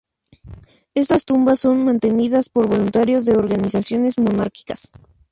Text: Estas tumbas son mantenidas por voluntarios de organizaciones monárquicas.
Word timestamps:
Estas 0.95 1.25
tumbas 1.25 1.59
son 1.59 1.85
mantenidas 1.85 2.49
por 2.49 2.65
voluntarios 2.67 3.23
de 3.25 3.37
organizaciones 3.37 4.17
monárquicas. 4.17 4.91